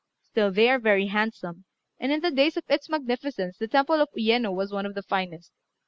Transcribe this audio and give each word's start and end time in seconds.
Still 0.31 0.49
they 0.51 0.67
are 0.67 0.79
very 0.79 1.05
handsome, 1.05 1.65
and 1.99 2.11
in 2.11 2.21
the 2.21 2.31
days 2.31 2.57
of 2.57 2.63
its 2.67 2.89
magnificence 2.89 3.55
the 3.59 3.67
Temple 3.67 4.01
of 4.01 4.09
Uyéno 4.17 4.51
was 4.51 4.71
one 4.73 4.87
of 4.87 4.95
the 4.95 5.03
finest. 5.03 5.51